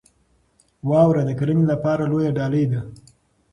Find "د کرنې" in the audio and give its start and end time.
1.25-1.65